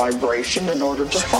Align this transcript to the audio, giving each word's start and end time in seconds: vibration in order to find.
vibration 0.00 0.66
in 0.70 0.80
order 0.80 1.04
to 1.04 1.18
find. 1.18 1.39